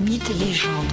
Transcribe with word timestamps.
Mythes 0.00 0.30
et 0.30 0.34
légendes. 0.34 0.86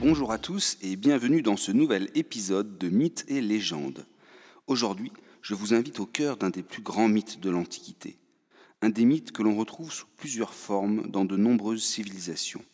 Bonjour 0.00 0.32
à 0.32 0.38
tous 0.38 0.78
et 0.80 0.96
bienvenue 0.96 1.42
dans 1.42 1.58
ce 1.58 1.72
nouvel 1.72 2.08
épisode 2.14 2.78
de 2.78 2.88
Mythes 2.88 3.26
et 3.28 3.42
légendes. 3.42 4.06
Aujourd'hui, 4.66 5.12
je 5.42 5.54
vous 5.54 5.74
invite 5.74 6.00
au 6.00 6.06
cœur 6.06 6.38
d'un 6.38 6.48
des 6.48 6.62
plus 6.62 6.80
grands 6.80 7.08
mythes 7.08 7.38
de 7.38 7.50
l'Antiquité. 7.50 8.16
Un 8.80 8.88
des 8.88 9.04
mythes 9.04 9.32
que 9.32 9.42
l'on 9.42 9.58
retrouve 9.58 9.92
sous 9.92 10.06
plusieurs 10.16 10.54
formes 10.54 11.06
dans 11.10 11.26
de 11.26 11.36
nombreuses 11.36 11.84
civilisations. 11.84 12.64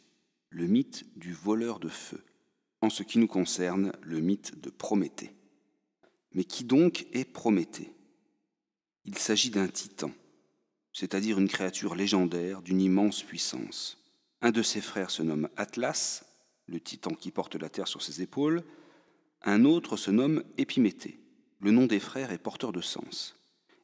Le 0.51 0.69
mythe 0.69 1.05
du 1.17 1.33
voleur 1.33 1.81
de 1.81 1.89
feu. 1.89 2.23
En 2.81 2.91
ce 2.91 3.03
qui 3.03 3.19
nous 3.19 3.27
concerne, 3.27 3.93
le 4.03 4.21
mythe 4.21 4.61
de 4.61 4.71
Prométhée. 4.71 5.35
Mais 6.35 6.45
qui 6.45 6.65
donc 6.65 7.07
est 7.13 7.25
Prométhée? 7.25 7.93
Il 9.05 9.19
s'agit 9.19 9.51
d'un 9.51 9.69
titan, 9.69 10.13
c'est-à-dire 10.93 11.39
une 11.39 11.49
créature 11.49 11.95
légendaire 11.95 12.63
d'une 12.63 12.81
immense 12.81 13.23
puissance. 13.23 13.99
Un 14.41 14.51
de 14.51 14.63
ses 14.63 14.81
frères 14.81 15.11
se 15.11 15.23
nomme 15.23 15.49
Atlas, 15.57 16.25
le 16.67 16.81
titan 16.81 17.15
qui 17.15 17.31
porte 17.31 17.57
la 17.57 17.69
terre 17.69 17.89
sur 17.89 18.03
ses 18.03 18.23
épaules. 18.23 18.63
Un 19.43 19.65
autre 19.65 19.97
se 19.97 20.11
nomme 20.11 20.45
Épiméthée. 20.57 21.19
Le 21.61 21.71
nom 21.71 21.87
des 21.87 22.01
frères 22.01 22.33
est 22.33 22.39
porteur 22.39 22.73
de 22.73 22.81
sens. 22.81 23.37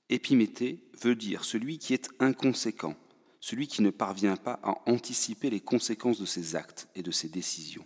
Épiméthée 0.08 0.80
veut 1.02 1.14
dire 1.14 1.44
celui 1.44 1.78
qui 1.78 1.94
est 1.94 2.08
inconséquent, 2.18 2.96
celui 3.40 3.68
qui 3.68 3.82
ne 3.82 3.90
parvient 3.90 4.36
pas 4.36 4.58
à 4.62 4.78
anticiper 4.86 5.50
les 5.50 5.60
conséquences 5.60 6.20
de 6.20 6.26
ses 6.26 6.56
actes 6.56 6.88
et 6.94 7.02
de 7.02 7.10
ses 7.10 7.28
décisions. 7.28 7.84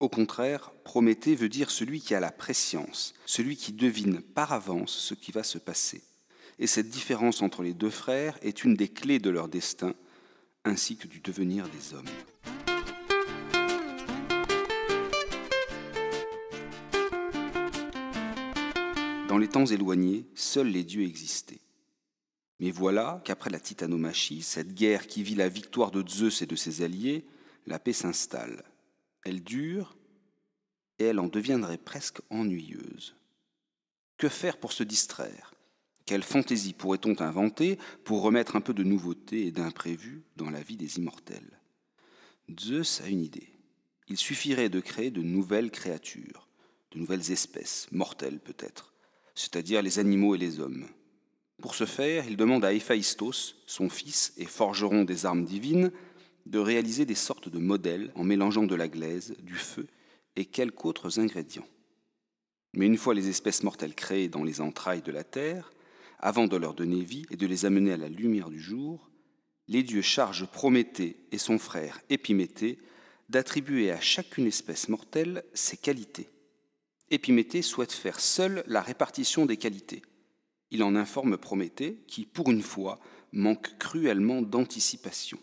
Au 0.00 0.08
contraire, 0.08 0.72
Prométhée 0.82 1.36
veut 1.36 1.48
dire 1.48 1.70
celui 1.70 2.00
qui 2.00 2.14
a 2.14 2.20
la 2.20 2.32
préscience, 2.32 3.14
celui 3.26 3.56
qui 3.56 3.72
devine 3.72 4.20
par 4.20 4.52
avance 4.52 4.92
ce 4.92 5.14
qui 5.14 5.30
va 5.30 5.44
se 5.44 5.58
passer. 5.58 6.02
Et 6.58 6.66
cette 6.66 6.88
différence 6.88 7.42
entre 7.42 7.62
les 7.62 7.74
deux 7.74 7.90
frères 7.90 8.38
est 8.42 8.64
une 8.64 8.74
des 8.74 8.88
clés 8.88 9.20
de 9.20 9.30
leur 9.30 9.48
destin, 9.48 9.94
ainsi 10.64 10.96
que 10.96 11.06
du 11.06 11.20
devenir 11.20 11.68
des 11.68 11.94
hommes. 11.94 12.04
Dans 19.28 19.38
les 19.38 19.48
temps 19.48 19.66
éloignés, 19.66 20.26
seuls 20.34 20.68
les 20.68 20.84
dieux 20.84 21.04
existaient. 21.04 21.60
Mais 22.60 22.70
voilà 22.70 23.20
qu'après 23.24 23.50
la 23.50 23.60
titanomachie, 23.60 24.42
cette 24.42 24.74
guerre 24.74 25.06
qui 25.06 25.22
vit 25.22 25.34
la 25.34 25.48
victoire 25.48 25.90
de 25.90 26.08
Zeus 26.08 26.42
et 26.42 26.46
de 26.46 26.56
ses 26.56 26.82
alliés, 26.82 27.24
la 27.66 27.78
paix 27.78 27.92
s'installe. 27.92 28.64
Elle 29.24 29.42
dure 29.42 29.96
et 30.98 31.04
elle 31.04 31.18
en 31.18 31.28
deviendrait 31.28 31.78
presque 31.78 32.20
ennuyeuse. 32.30 33.16
Que 34.16 34.28
faire 34.28 34.58
pour 34.58 34.72
se 34.72 34.84
distraire? 34.84 35.54
Quelle 36.06 36.22
fantaisie 36.22 36.74
pourrait-on 36.74 37.20
inventer 37.20 37.78
pour 38.04 38.20
remettre 38.20 38.56
un 38.56 38.60
peu 38.60 38.74
de 38.74 38.84
nouveauté 38.84 39.46
et 39.46 39.50
d'imprévu 39.50 40.22
dans 40.36 40.50
la 40.50 40.62
vie 40.62 40.76
des 40.76 40.98
immortels? 40.98 41.60
Zeus 42.60 43.00
a 43.00 43.08
une 43.08 43.22
idée. 43.22 43.48
Il 44.08 44.18
suffirait 44.18 44.68
de 44.68 44.80
créer 44.80 45.10
de 45.10 45.22
nouvelles 45.22 45.70
créatures, 45.70 46.46
de 46.90 46.98
nouvelles 46.98 47.32
espèces, 47.32 47.88
mortelles 47.90 48.38
peut-être, 48.38 48.92
c'est-à-dire 49.34 49.80
les 49.80 49.98
animaux 49.98 50.34
et 50.34 50.38
les 50.38 50.60
hommes. 50.60 50.86
Pour 51.62 51.74
ce 51.74 51.86
faire, 51.86 52.26
il 52.28 52.36
demande 52.36 52.66
à 52.66 52.74
Héphaïstos, 52.74 53.56
son 53.66 53.88
fils 53.88 54.34
et 54.36 54.44
forgeron 54.44 55.04
des 55.04 55.24
armes 55.24 55.46
divines, 55.46 55.90
de 56.46 56.58
réaliser 56.58 57.06
des 57.06 57.14
sortes 57.14 57.48
de 57.48 57.58
modèles 57.58 58.12
en 58.14 58.24
mélangeant 58.24 58.64
de 58.64 58.74
la 58.74 58.88
glaise, 58.88 59.34
du 59.42 59.54
feu 59.54 59.86
et 60.36 60.44
quelques 60.44 60.84
autres 60.84 61.20
ingrédients. 61.20 61.66
Mais 62.74 62.86
une 62.86 62.98
fois 62.98 63.14
les 63.14 63.28
espèces 63.28 63.62
mortelles 63.62 63.94
créées 63.94 64.28
dans 64.28 64.44
les 64.44 64.60
entrailles 64.60 65.02
de 65.02 65.12
la 65.12 65.24
terre, 65.24 65.72
avant 66.18 66.46
de 66.46 66.56
leur 66.56 66.74
donner 66.74 67.04
vie 67.04 67.26
et 67.30 67.36
de 67.36 67.46
les 67.46 67.64
amener 67.64 67.92
à 67.92 67.96
la 67.96 68.08
lumière 68.08 68.50
du 68.50 68.60
jour, 68.60 69.10
les 69.68 69.82
dieux 69.82 70.02
chargent 70.02 70.46
Prométhée 70.46 71.16
et 71.32 71.38
son 71.38 71.58
frère 71.58 72.00
Épiméthée 72.10 72.78
d'attribuer 73.28 73.90
à 73.90 74.00
chacune 74.00 74.46
espèce 74.46 74.88
mortelle 74.88 75.44
ses 75.54 75.76
qualités. 75.76 76.28
Épiméthée 77.10 77.62
souhaite 77.62 77.92
faire 77.92 78.20
seul 78.20 78.64
la 78.66 78.80
répartition 78.80 79.46
des 79.46 79.56
qualités. 79.56 80.02
Il 80.70 80.82
en 80.82 80.96
informe 80.96 81.38
Prométhée 81.38 82.04
qui, 82.06 82.26
pour 82.26 82.50
une 82.50 82.62
fois, 82.62 82.98
manque 83.32 83.76
cruellement 83.78 84.42
d'anticipation. 84.42 85.38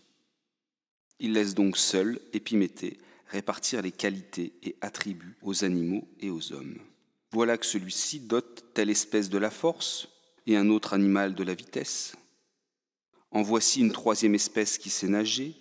Il 1.24 1.34
laisse 1.34 1.54
donc 1.54 1.78
seul 1.78 2.20
Épiméthée 2.34 2.98
répartir 3.28 3.84
les 3.84 3.92
qualités 3.92 4.54
et 4.64 4.76
attributs 4.82 5.38
aux 5.44 5.64
animaux 5.64 6.08
et 6.20 6.32
aux 6.32 6.52
hommes. 6.52 6.80
Voilà 7.32 7.60
que 7.60 7.66
celui-ci 7.66 8.22
dote 8.22 8.66
telle 8.74 8.90
espèce 8.90 9.30
de 9.30 9.38
la 9.38 9.52
force 9.52 10.10
et 10.48 10.58
un 10.58 10.70
autre 10.70 10.94
animal 10.94 11.36
de 11.36 11.44
la 11.44 11.54
vitesse. 11.54 12.16
En 13.30 13.44
voici 13.44 13.82
une 13.82 13.92
troisième 13.92 14.34
espèce 14.34 14.80
qui 14.80 14.90
sait 14.90 15.08
nager, 15.08 15.56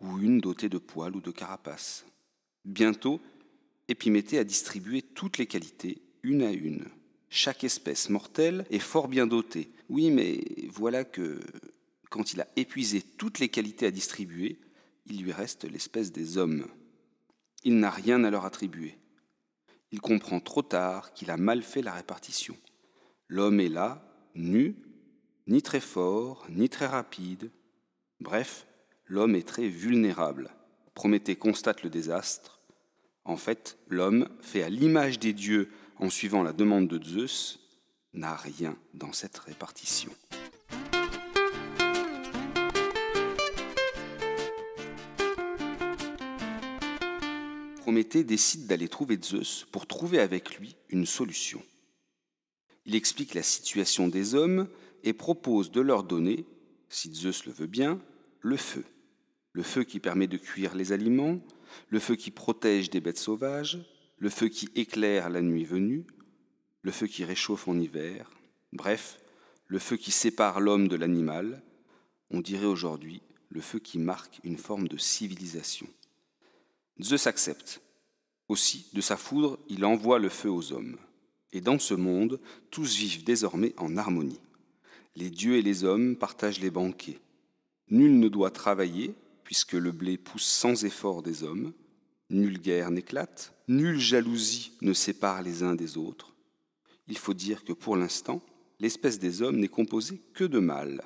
ou 0.00 0.18
une 0.18 0.40
dotée 0.40 0.68
de 0.68 0.78
poils 0.78 1.14
ou 1.14 1.20
de 1.20 1.30
carapace. 1.30 2.04
Bientôt, 2.64 3.20
Épiméthée 3.86 4.38
a 4.38 4.44
distribué 4.44 5.02
toutes 5.02 5.38
les 5.38 5.46
qualités, 5.46 6.02
une 6.24 6.42
à 6.42 6.50
une. 6.50 6.86
Chaque 7.30 7.62
espèce 7.62 8.10
mortelle 8.10 8.66
est 8.70 8.80
fort 8.80 9.06
bien 9.06 9.28
dotée. 9.28 9.70
Oui, 9.88 10.10
mais 10.10 10.42
voilà 10.70 11.04
que, 11.04 11.38
quand 12.10 12.32
il 12.32 12.40
a 12.40 12.48
épuisé 12.56 13.00
toutes 13.00 13.38
les 13.38 13.48
qualités 13.48 13.86
à 13.86 13.90
distribuer, 13.92 14.58
il 15.08 15.22
lui 15.22 15.32
reste 15.32 15.64
l'espèce 15.64 16.12
des 16.12 16.38
hommes. 16.38 16.66
Il 17.64 17.78
n'a 17.78 17.90
rien 17.90 18.24
à 18.24 18.30
leur 18.30 18.44
attribuer. 18.44 18.98
Il 19.90 20.00
comprend 20.00 20.40
trop 20.40 20.62
tard 20.62 21.12
qu'il 21.14 21.30
a 21.30 21.36
mal 21.36 21.62
fait 21.62 21.82
la 21.82 21.92
répartition. 21.92 22.56
L'homme 23.26 23.60
est 23.60 23.68
là, 23.68 24.02
nu, 24.34 24.76
ni 25.46 25.62
très 25.62 25.80
fort, 25.80 26.46
ni 26.50 26.68
très 26.68 26.86
rapide. 26.86 27.50
Bref, 28.20 28.66
l'homme 29.06 29.34
est 29.34 29.46
très 29.46 29.68
vulnérable. 29.68 30.50
Prométhée 30.94 31.36
constate 31.36 31.82
le 31.82 31.90
désastre. 31.90 32.60
En 33.24 33.36
fait, 33.36 33.78
l'homme, 33.88 34.28
fait 34.40 34.62
à 34.62 34.68
l'image 34.68 35.18
des 35.18 35.32
dieux 35.32 35.70
en 35.96 36.10
suivant 36.10 36.42
la 36.42 36.52
demande 36.52 36.88
de 36.88 37.02
Zeus, 37.02 37.60
n'a 38.12 38.34
rien 38.34 38.76
dans 38.94 39.12
cette 39.12 39.38
répartition. 39.38 40.12
Prométhée 47.88 48.22
décide 48.22 48.66
d'aller 48.66 48.86
trouver 48.86 49.18
Zeus 49.18 49.66
pour 49.72 49.86
trouver 49.86 50.18
avec 50.18 50.58
lui 50.58 50.76
une 50.90 51.06
solution. 51.06 51.62
Il 52.84 52.94
explique 52.94 53.32
la 53.32 53.42
situation 53.42 54.08
des 54.08 54.34
hommes 54.34 54.68
et 55.04 55.14
propose 55.14 55.70
de 55.70 55.80
leur 55.80 56.04
donner, 56.04 56.44
si 56.90 57.10
Zeus 57.14 57.46
le 57.46 57.52
veut 57.52 57.66
bien, 57.66 57.98
le 58.42 58.58
feu. 58.58 58.84
Le 59.52 59.62
feu 59.62 59.84
qui 59.84 60.00
permet 60.00 60.26
de 60.26 60.36
cuire 60.36 60.74
les 60.74 60.92
aliments, 60.92 61.40
le 61.88 61.98
feu 61.98 62.14
qui 62.14 62.30
protège 62.30 62.90
des 62.90 63.00
bêtes 63.00 63.16
sauvages, 63.16 63.78
le 64.18 64.28
feu 64.28 64.48
qui 64.48 64.68
éclaire 64.74 65.30
la 65.30 65.40
nuit 65.40 65.64
venue, 65.64 66.04
le 66.82 66.90
feu 66.90 67.06
qui 67.06 67.24
réchauffe 67.24 67.68
en 67.68 67.78
hiver, 67.78 68.30
bref, 68.74 69.18
le 69.66 69.78
feu 69.78 69.96
qui 69.96 70.10
sépare 70.10 70.60
l'homme 70.60 70.88
de 70.88 70.96
l'animal, 70.96 71.62
on 72.28 72.42
dirait 72.42 72.66
aujourd'hui 72.66 73.22
le 73.48 73.62
feu 73.62 73.78
qui 73.78 73.98
marque 73.98 74.40
une 74.44 74.58
forme 74.58 74.88
de 74.88 74.98
civilisation. 74.98 75.88
Zeus 77.02 77.26
accepte. 77.26 77.80
Aussi, 78.48 78.86
de 78.92 79.00
sa 79.00 79.16
foudre, 79.16 79.58
il 79.68 79.84
envoie 79.84 80.18
le 80.18 80.28
feu 80.28 80.50
aux 80.50 80.72
hommes. 80.72 80.96
Et 81.52 81.60
dans 81.60 81.78
ce 81.78 81.94
monde, 81.94 82.40
tous 82.70 82.96
vivent 82.96 83.24
désormais 83.24 83.74
en 83.76 83.96
harmonie. 83.96 84.40
Les 85.16 85.30
dieux 85.30 85.56
et 85.56 85.62
les 85.62 85.84
hommes 85.84 86.16
partagent 86.16 86.60
les 86.60 86.70
banquets. 86.70 87.20
Nul 87.90 88.18
ne 88.18 88.28
doit 88.28 88.50
travailler, 88.50 89.14
puisque 89.44 89.72
le 89.72 89.92
blé 89.92 90.18
pousse 90.18 90.44
sans 90.44 90.84
effort 90.84 91.22
des 91.22 91.42
hommes. 91.42 91.72
Nulle 92.30 92.58
guerre 92.58 92.90
n'éclate, 92.90 93.54
nulle 93.68 93.98
jalousie 93.98 94.72
ne 94.82 94.92
sépare 94.92 95.42
les 95.42 95.62
uns 95.62 95.74
des 95.74 95.96
autres. 95.96 96.34
Il 97.06 97.16
faut 97.16 97.32
dire 97.32 97.64
que 97.64 97.72
pour 97.72 97.96
l'instant, 97.96 98.42
l'espèce 98.80 99.18
des 99.18 99.40
hommes 99.40 99.56
n'est 99.56 99.68
composée 99.68 100.20
que 100.34 100.44
de 100.44 100.58
mâles. 100.58 101.02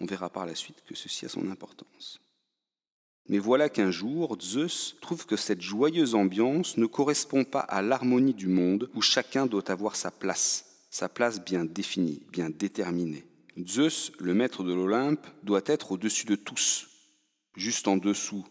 On 0.00 0.06
verra 0.06 0.30
par 0.30 0.46
la 0.46 0.54
suite 0.54 0.84
que 0.86 0.94
ceci 0.94 1.26
a 1.26 1.28
son 1.28 1.50
importance. 1.50 2.20
Mais 3.28 3.38
voilà 3.38 3.68
qu'un 3.68 3.90
jour, 3.90 4.36
Zeus 4.40 4.96
trouve 5.02 5.26
que 5.26 5.36
cette 5.36 5.60
joyeuse 5.60 6.14
ambiance 6.14 6.78
ne 6.78 6.86
correspond 6.86 7.44
pas 7.44 7.60
à 7.60 7.82
l'harmonie 7.82 8.34
du 8.34 8.46
monde 8.46 8.88
où 8.94 9.02
chacun 9.02 9.46
doit 9.46 9.70
avoir 9.70 9.96
sa 9.96 10.10
place, 10.10 10.86
sa 10.90 11.08
place 11.10 11.44
bien 11.44 11.66
définie, 11.66 12.22
bien 12.32 12.48
déterminée. 12.48 13.26
Zeus, 13.66 14.12
le 14.18 14.34
maître 14.34 14.64
de 14.64 14.72
l'Olympe, 14.72 15.26
doit 15.42 15.62
être 15.66 15.92
au-dessus 15.92 16.26
de 16.26 16.36
tous. 16.36 16.88
Juste 17.54 17.86
en 17.86 17.98
dessous, 17.98 18.46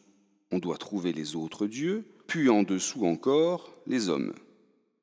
on 0.51 0.59
doit 0.59 0.77
trouver 0.77 1.12
les 1.12 1.35
autres 1.35 1.65
dieux, 1.65 2.06
puis 2.27 2.50
en 2.50 2.62
dessous 2.63 3.06
encore, 3.06 3.73
les 3.88 4.09
hommes. 4.09 4.33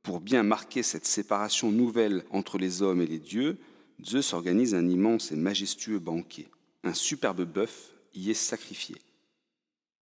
Pour 0.02 0.20
bien 0.20 0.42
marquer 0.42 0.82
cette 0.82 1.06
séparation 1.06 1.72
nouvelle 1.72 2.24
entre 2.30 2.58
les 2.58 2.82
hommes 2.82 3.00
et 3.00 3.06
les 3.06 3.18
dieux, 3.18 3.56
Zeus 4.04 4.34
organise 4.34 4.74
un 4.74 4.86
immense 4.88 5.32
et 5.32 5.36
majestueux 5.36 5.98
banquet. 5.98 6.46
Un 6.84 6.94
superbe 6.94 7.44
bœuf 7.44 7.92
y 8.12 8.30
est 8.30 8.34
sacrifié. 8.34 8.96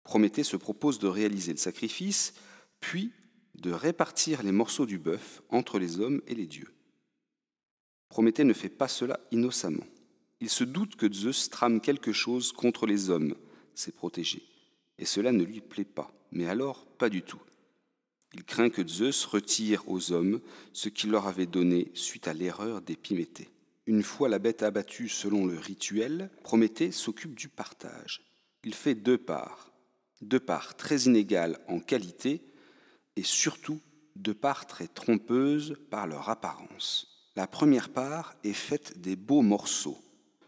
Prométhée 0.04 0.44
se 0.44 0.56
propose 0.56 0.98
de 0.98 1.08
réaliser 1.08 1.52
le 1.52 1.58
sacrifice, 1.58 2.34
puis 2.80 3.10
de 3.56 3.72
répartir 3.72 4.42
les 4.42 4.52
morceaux 4.52 4.86
du 4.86 4.98
bœuf 4.98 5.42
entre 5.48 5.78
les 5.78 6.00
hommes 6.00 6.20
et 6.26 6.34
les 6.34 6.46
dieux. 6.46 6.72
Prométhée 8.08 8.44
ne 8.44 8.52
fait 8.52 8.68
pas 8.68 8.88
cela 8.88 9.18
innocemment. 9.32 9.86
Il 10.40 10.50
se 10.50 10.64
doute 10.64 10.96
que 10.96 11.10
Zeus 11.12 11.48
trame 11.48 11.80
quelque 11.80 12.12
chose 12.12 12.52
contre 12.52 12.86
les 12.86 13.10
hommes, 13.10 13.34
ses 13.74 13.92
protégés, 13.92 14.42
et 14.98 15.04
cela 15.04 15.32
ne 15.32 15.42
lui 15.42 15.60
plaît 15.60 15.84
pas, 15.84 16.12
mais 16.30 16.46
alors 16.46 16.86
pas 16.86 17.08
du 17.08 17.22
tout. 17.22 17.40
Il 18.34 18.44
craint 18.44 18.68
que 18.68 18.86
Zeus 18.86 19.24
retire 19.24 19.88
aux 19.88 20.12
hommes 20.12 20.40
ce 20.72 20.88
qu'il 20.88 21.10
leur 21.10 21.28
avait 21.28 21.46
donné 21.46 21.90
suite 21.94 22.28
à 22.28 22.34
l'erreur 22.34 22.82
d'Épiméthée. 22.82 23.48
Une 23.86 24.02
fois 24.02 24.28
la 24.28 24.38
bête 24.38 24.62
abattue 24.62 25.08
selon 25.08 25.46
le 25.46 25.58
rituel, 25.58 26.30
Prométhée 26.42 26.90
s'occupe 26.90 27.34
du 27.34 27.48
partage. 27.48 28.22
Il 28.64 28.74
fait 28.74 28.94
deux 28.94 29.18
parts, 29.18 29.72
deux 30.20 30.40
parts 30.40 30.76
très 30.76 31.02
inégales 31.02 31.58
en 31.68 31.80
qualité 31.80 32.42
et 33.16 33.22
surtout 33.22 33.80
deux 34.16 34.34
parts 34.34 34.66
très 34.66 34.88
trompeuses 34.88 35.76
par 35.90 36.06
leur 36.06 36.28
apparence. 36.28 37.08
La 37.36 37.46
première 37.46 37.88
part 37.88 38.34
est 38.44 38.52
faite 38.52 39.00
des 39.00 39.16
beaux 39.16 39.42
morceaux, 39.42 39.98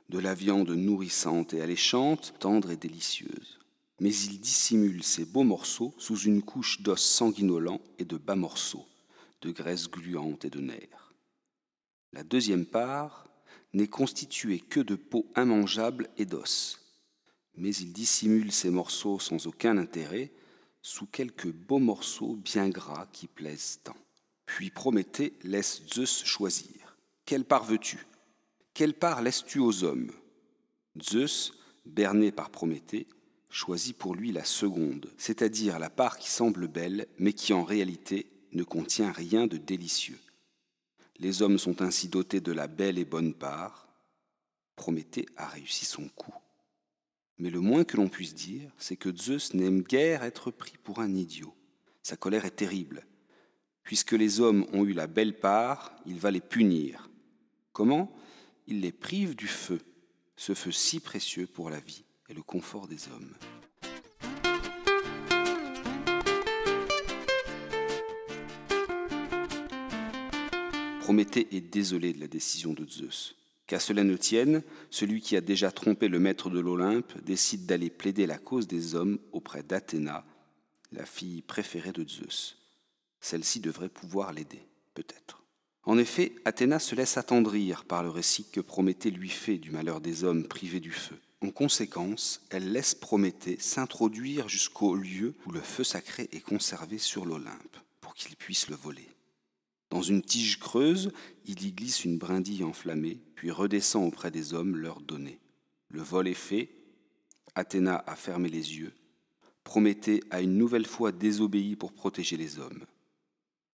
de 0.08 0.18
la 0.18 0.34
viande 0.34 0.70
nourrissante 0.70 1.52
et 1.52 1.60
alléchante, 1.60 2.34
tendre 2.38 2.70
et 2.70 2.76
délicieuse. 2.76 3.58
Mais 4.00 4.14
il 4.14 4.40
dissimule 4.40 5.02
ces 5.02 5.24
beaux 5.24 5.42
morceaux 5.42 5.94
sous 5.98 6.18
une 6.18 6.42
couche 6.42 6.82
d'os 6.82 7.00
sanguinolents 7.00 7.80
et 7.98 8.04
de 8.04 8.16
bas 8.16 8.36
morceaux, 8.36 8.86
de 9.40 9.50
graisse 9.50 9.90
gluante 9.90 10.44
et 10.44 10.50
de 10.50 10.60
nerfs. 10.60 11.14
La 12.12 12.22
deuxième 12.22 12.66
part 12.66 13.26
n'est 13.72 13.88
constituée 13.88 14.60
que 14.60 14.80
de 14.80 14.94
peau 14.94 15.26
immangeable 15.36 16.08
et 16.18 16.24
d'os, 16.24 16.78
mais 17.56 17.74
il 17.74 17.92
dissimule 17.92 18.52
ces 18.52 18.70
morceaux 18.70 19.18
sans 19.18 19.46
aucun 19.46 19.78
intérêt 19.78 20.30
sous 20.82 21.06
quelques 21.06 21.50
beaux 21.50 21.78
morceaux 21.78 22.36
bien 22.36 22.68
gras 22.68 23.06
qui 23.12 23.26
plaisent 23.26 23.80
tant. 23.82 23.96
Puis 24.46 24.70
Prométhée 24.70 25.34
laisse 25.42 25.82
Zeus 25.92 26.24
choisir. 26.24 26.96
Quelle 27.24 27.44
part 27.44 27.64
veux-tu? 27.64 28.06
Quelle 28.72 28.94
part 28.94 29.20
laisses-tu 29.20 29.58
aux 29.58 29.82
hommes? 29.82 30.12
Zeus, 31.02 31.54
berné 31.84 32.30
par 32.30 32.50
Prométhée, 32.50 33.08
choisit 33.50 33.96
pour 33.96 34.14
lui 34.14 34.32
la 34.32 34.44
seconde, 34.44 35.10
c'est-à-dire 35.18 35.78
la 35.78 35.90
part 35.90 36.18
qui 36.18 36.30
semble 36.30 36.68
belle, 36.68 37.06
mais 37.18 37.32
qui 37.32 37.52
en 37.52 37.64
réalité 37.64 38.30
ne 38.52 38.62
contient 38.62 39.10
rien 39.10 39.46
de 39.46 39.56
délicieux. 39.56 40.20
Les 41.18 41.42
hommes 41.42 41.58
sont 41.58 41.82
ainsi 41.82 42.08
dotés 42.08 42.40
de 42.40 42.52
la 42.52 42.68
belle 42.68 42.98
et 42.98 43.04
bonne 43.04 43.34
part. 43.34 43.88
Prométhée 44.76 45.26
a 45.36 45.46
réussi 45.46 45.84
son 45.84 46.08
coup. 46.10 46.34
Mais 47.38 47.50
le 47.50 47.60
moins 47.60 47.84
que 47.84 47.96
l'on 47.96 48.08
puisse 48.08 48.34
dire, 48.34 48.70
c'est 48.78 48.96
que 48.96 49.14
Zeus 49.14 49.52
n'aime 49.52 49.82
guère 49.82 50.24
être 50.24 50.50
pris 50.50 50.74
pour 50.82 51.00
un 51.00 51.14
idiot. 51.14 51.54
Sa 52.02 52.16
colère 52.16 52.46
est 52.46 52.56
terrible. 52.56 53.06
Puisque 53.82 54.12
les 54.12 54.40
hommes 54.40 54.66
ont 54.72 54.84
eu 54.84 54.94
la 54.94 55.06
belle 55.06 55.38
part, 55.38 55.94
il 56.06 56.18
va 56.18 56.30
les 56.30 56.40
punir. 56.40 57.10
Comment? 57.72 58.10
Il 58.66 58.80
les 58.80 58.92
prive 58.92 59.36
du 59.36 59.46
feu, 59.46 59.80
ce 60.34 60.54
feu 60.54 60.72
si 60.72 60.98
précieux 60.98 61.46
pour 61.46 61.68
la 61.68 61.78
vie 61.78 62.04
et 62.28 62.34
le 62.34 62.42
confort 62.42 62.88
des 62.88 63.08
hommes. 63.08 63.34
Prométhée 71.00 71.46
est 71.54 71.60
désolé 71.60 72.12
de 72.12 72.18
la 72.18 72.26
décision 72.26 72.72
de 72.72 72.84
Zeus. 72.84 73.36
Qu'à 73.66 73.80
cela 73.80 74.04
ne 74.04 74.16
tienne, 74.16 74.62
celui 74.90 75.20
qui 75.20 75.36
a 75.36 75.40
déjà 75.40 75.72
trompé 75.72 76.08
le 76.08 76.20
maître 76.20 76.50
de 76.50 76.60
l'Olympe 76.60 77.12
décide 77.24 77.66
d'aller 77.66 77.90
plaider 77.90 78.26
la 78.26 78.38
cause 78.38 78.68
des 78.68 78.94
hommes 78.94 79.18
auprès 79.32 79.64
d'Athéna, 79.64 80.24
la 80.92 81.04
fille 81.04 81.42
préférée 81.42 81.92
de 81.92 82.08
Zeus. 82.08 82.58
Celle-ci 83.20 83.58
devrait 83.58 83.88
pouvoir 83.88 84.32
l'aider, 84.32 84.62
peut-être. 84.94 85.42
En 85.82 85.98
effet, 85.98 86.34
Athéna 86.44 86.78
se 86.78 86.94
laisse 86.94 87.16
attendrir 87.16 87.84
par 87.84 88.04
le 88.04 88.10
récit 88.10 88.46
que 88.52 88.60
Prométhée 88.60 89.10
lui 89.10 89.28
fait 89.28 89.58
du 89.58 89.70
malheur 89.70 90.00
des 90.00 90.22
hommes 90.22 90.46
privés 90.46 90.80
du 90.80 90.92
feu. 90.92 91.16
En 91.40 91.50
conséquence, 91.50 92.40
elle 92.50 92.72
laisse 92.72 92.94
Prométhée 92.94 93.58
s'introduire 93.60 94.48
jusqu'au 94.48 94.94
lieu 94.94 95.34
où 95.44 95.52
le 95.52 95.60
feu 95.60 95.84
sacré 95.84 96.28
est 96.32 96.40
conservé 96.40 96.98
sur 96.98 97.24
l'Olympe, 97.24 97.76
pour 98.00 98.14
qu'il 98.14 98.36
puisse 98.36 98.68
le 98.68 98.76
voler. 98.76 99.08
Dans 99.90 100.02
une 100.02 100.22
tige 100.22 100.58
creuse, 100.58 101.12
il 101.44 101.64
y 101.64 101.72
glisse 101.72 102.04
une 102.04 102.18
brindille 102.18 102.64
enflammée, 102.64 103.20
puis 103.34 103.50
redescend 103.50 104.06
auprès 104.06 104.30
des 104.30 104.52
hommes 104.52 104.76
leur 104.76 105.00
donner. 105.00 105.38
Le 105.88 106.02
vol 106.02 106.28
est 106.28 106.34
fait, 106.34 106.70
Athéna 107.54 108.02
a 108.06 108.16
fermé 108.16 108.48
les 108.48 108.76
yeux, 108.78 108.92
Prométhée 109.66 110.22
a 110.30 110.42
une 110.42 110.56
nouvelle 110.56 110.86
fois 110.86 111.10
désobéi 111.10 111.74
pour 111.74 111.92
protéger 111.92 112.36
les 112.36 112.60
hommes. 112.60 112.84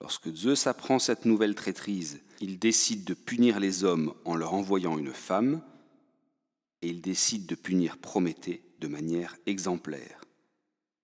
Lorsque 0.01 0.35
Zeus 0.35 0.67
apprend 0.67 0.99
cette 0.99 1.27
nouvelle 1.27 1.55
traîtrise, 1.55 2.21
il 2.41 2.59
décide 2.59 3.05
de 3.05 3.13
punir 3.13 3.61
les 3.61 3.85
hommes 3.85 4.15
en 4.25 4.35
leur 4.35 4.55
envoyant 4.55 4.97
une 4.97 5.13
femme, 5.13 5.61
et 6.81 6.89
il 6.89 7.03
décide 7.03 7.45
de 7.45 7.55
punir 7.55 7.99
Prométhée 7.99 8.65
de 8.81 8.89
manière 8.89 9.37
exemplaire. 9.45 10.25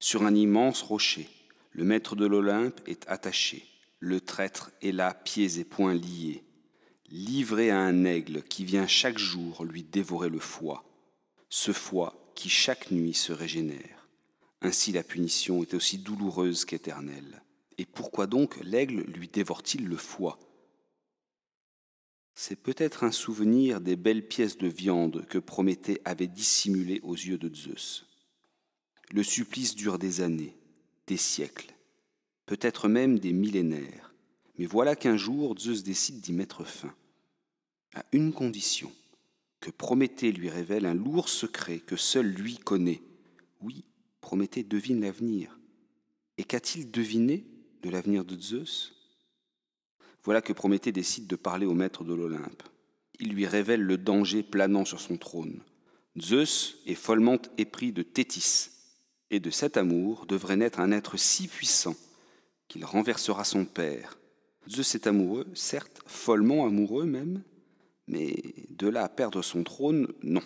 Sur 0.00 0.24
un 0.24 0.34
immense 0.34 0.80
rocher, 0.80 1.28
le 1.70 1.84
maître 1.84 2.16
de 2.16 2.24
l'Olympe 2.24 2.80
est 2.86 3.06
attaché. 3.08 3.67
Le 4.00 4.20
traître 4.20 4.70
est 4.80 4.92
là, 4.92 5.12
pieds 5.12 5.58
et 5.58 5.64
poings 5.64 5.94
liés, 5.94 6.44
livré 7.10 7.70
à 7.70 7.80
un 7.80 8.04
aigle 8.04 8.42
qui 8.42 8.64
vient 8.64 8.86
chaque 8.86 9.18
jour 9.18 9.64
lui 9.64 9.82
dévorer 9.82 10.28
le 10.28 10.38
foie, 10.38 10.84
ce 11.48 11.72
foie 11.72 12.32
qui 12.34 12.48
chaque 12.48 12.90
nuit 12.90 13.14
se 13.14 13.32
régénère. 13.32 14.08
Ainsi 14.60 14.92
la 14.92 15.02
punition 15.02 15.62
est 15.62 15.74
aussi 15.74 15.98
douloureuse 15.98 16.64
qu'éternelle. 16.64 17.42
Et 17.78 17.86
pourquoi 17.86 18.26
donc 18.26 18.58
l'aigle 18.62 19.02
lui 19.02 19.28
dévore-t-il 19.28 19.86
le 19.86 19.96
foie? 19.96 20.38
C'est 22.34 22.56
peut-être 22.56 23.02
un 23.02 23.10
souvenir 23.10 23.80
des 23.80 23.96
belles 23.96 24.26
pièces 24.26 24.58
de 24.58 24.68
viande 24.68 25.26
que 25.26 25.38
Prométhée 25.38 26.00
avait 26.04 26.28
dissimulées 26.28 27.00
aux 27.02 27.14
yeux 27.14 27.38
de 27.38 27.52
Zeus. 27.52 28.06
Le 29.10 29.24
supplice 29.24 29.74
dure 29.74 29.98
des 29.98 30.20
années, 30.20 30.56
des 31.08 31.16
siècles, 31.16 31.74
peut-être 32.48 32.88
même 32.88 33.18
des 33.18 33.34
millénaires. 33.34 34.14
Mais 34.56 34.64
voilà 34.64 34.96
qu'un 34.96 35.18
jour 35.18 35.54
Zeus 35.58 35.82
décide 35.82 36.20
d'y 36.20 36.32
mettre 36.32 36.64
fin, 36.64 36.94
à 37.94 38.04
une 38.12 38.32
condition, 38.32 38.90
que 39.60 39.70
Prométhée 39.70 40.32
lui 40.32 40.48
révèle 40.48 40.86
un 40.86 40.94
lourd 40.94 41.28
secret 41.28 41.78
que 41.78 41.96
seul 41.96 42.26
lui 42.26 42.56
connaît. 42.56 43.02
Oui, 43.60 43.84
Prométhée 44.22 44.62
devine 44.62 45.02
l'avenir. 45.02 45.58
Et 46.38 46.44
qu'a-t-il 46.44 46.90
deviné 46.90 47.44
de 47.82 47.90
l'avenir 47.90 48.24
de 48.24 48.40
Zeus? 48.40 48.94
Voilà 50.24 50.40
que 50.40 50.54
Prométhée 50.54 50.90
décide 50.90 51.26
de 51.26 51.36
parler 51.36 51.66
au 51.66 51.74
maître 51.74 52.02
de 52.02 52.14
l'Olympe. 52.14 52.62
Il 53.20 53.34
lui 53.34 53.46
révèle 53.46 53.82
le 53.82 53.98
danger 53.98 54.42
planant 54.42 54.86
sur 54.86 55.00
son 55.00 55.18
trône. 55.18 55.60
Zeus 56.18 56.78
est 56.86 56.94
follement 56.94 57.42
épris 57.58 57.92
de 57.92 58.02
Thétis, 58.02 58.70
et 59.30 59.38
de 59.38 59.50
cet 59.50 59.76
amour 59.76 60.24
devrait 60.24 60.56
naître 60.56 60.80
un 60.80 60.92
être 60.92 61.18
si 61.18 61.46
puissant 61.46 61.94
qu'il 62.68 62.84
renversera 62.84 63.44
son 63.44 63.64
père. 63.64 64.18
Zeus 64.68 64.94
est 64.94 65.06
amoureux, 65.06 65.46
certes, 65.54 66.02
follement 66.06 66.66
amoureux 66.66 67.06
même, 67.06 67.42
mais 68.06 68.36
de 68.70 68.88
là 68.88 69.04
à 69.04 69.08
perdre 69.08 69.42
son 69.42 69.64
trône, 69.64 70.08
non. 70.22 70.42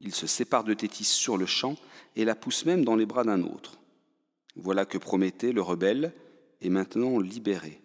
Il 0.00 0.14
se 0.14 0.26
sépare 0.26 0.64
de 0.64 0.74
Thétis 0.74 1.04
sur 1.04 1.36
le 1.36 1.46
champ 1.46 1.76
et 2.14 2.24
la 2.24 2.36
pousse 2.36 2.64
même 2.64 2.84
dans 2.84 2.96
les 2.96 3.06
bras 3.06 3.24
d'un 3.24 3.42
autre. 3.42 3.78
Voilà 4.54 4.84
que 4.84 4.98
Prométhée, 4.98 5.52
le 5.52 5.62
rebelle, 5.62 6.12
est 6.60 6.68
maintenant 6.68 7.18
libéré, 7.18 7.80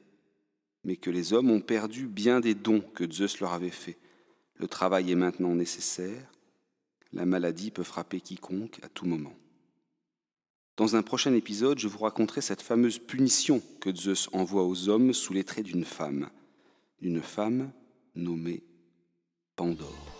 mais 0.83 0.95
que 0.95 1.09
les 1.09 1.33
hommes 1.33 1.51
ont 1.51 1.61
perdu 1.61 2.07
bien 2.07 2.39
des 2.39 2.55
dons 2.55 2.81
que 2.81 3.11
Zeus 3.11 3.39
leur 3.39 3.53
avait 3.53 3.69
faits. 3.69 3.97
Le 4.55 4.67
travail 4.67 5.11
est 5.11 5.15
maintenant 5.15 5.55
nécessaire, 5.55 6.31
la 7.13 7.25
maladie 7.25 7.71
peut 7.71 7.83
frapper 7.83 8.21
quiconque 8.21 8.79
à 8.83 8.89
tout 8.89 9.05
moment. 9.05 9.33
Dans 10.75 10.95
un 10.95 11.03
prochain 11.03 11.33
épisode, 11.35 11.77
je 11.77 11.87
vous 11.87 11.99
raconterai 11.99 12.41
cette 12.41 12.63
fameuse 12.63 12.97
punition 12.97 13.61
que 13.79 13.93
Zeus 13.93 14.27
envoie 14.33 14.65
aux 14.65 14.89
hommes 14.89 15.13
sous 15.13 15.31
les 15.31 15.43
traits 15.43 15.65
d'une 15.65 15.85
femme, 15.85 16.29
d'une 16.99 17.21
femme 17.21 17.71
nommée 18.15 18.63
Pandore. 19.55 20.12